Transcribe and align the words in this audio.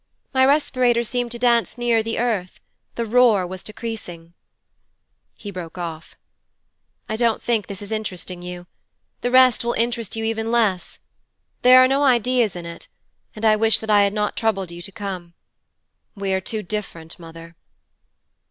My 0.33 0.43
respirator 0.47 1.03
seemed 1.03 1.31
to 1.33 1.37
dance 1.37 1.77
nearer 1.77 2.01
the 2.01 2.17
earth; 2.17 2.59
the 2.95 3.05
roar 3.05 3.45
was 3.45 3.63
decreasing.' 3.63 4.33
He 5.35 5.51
broke 5.51 5.77
off. 5.77 6.15
'I 7.07 7.17
don't 7.17 7.39
think 7.39 7.67
this 7.67 7.83
is 7.83 7.91
interesting 7.91 8.41
you. 8.41 8.65
The 9.21 9.29
rest 9.29 9.63
will 9.63 9.73
interest 9.73 10.15
you 10.15 10.23
even 10.23 10.49
less. 10.51 10.97
There 11.61 11.77
are 11.83 11.87
no 11.87 12.01
ideas 12.03 12.55
in 12.55 12.65
it, 12.65 12.87
and 13.35 13.45
I 13.45 13.55
wish 13.55 13.77
that 13.77 13.91
I 13.91 14.01
had 14.01 14.11
not 14.13 14.35
troubled 14.35 14.71
you 14.71 14.81
to 14.81 14.91
come. 14.91 15.35
We 16.15 16.33
are 16.33 16.41
too 16.41 16.63
different, 16.63 17.19
mother.' 17.19 17.55